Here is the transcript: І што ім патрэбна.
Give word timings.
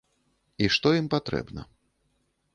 І 0.65 0.69
што 0.75 0.95
ім 1.01 1.07
патрэбна. 1.15 1.61